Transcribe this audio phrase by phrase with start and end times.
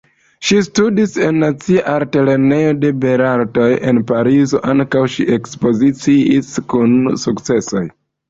[0.47, 7.85] Ŝi studis en Nacia Altlernejo de Belartoj en Parizo, ankaŭ ŝi ekspoziciis kun sukcesoj.